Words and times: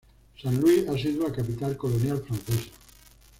Saint 0.41 0.49
Louis 0.59 0.89
ha 0.89 0.97
sido 0.97 1.27
la 1.27 1.31
capital 1.31 1.77
colonial 1.77 2.23
francesa. 2.23 2.71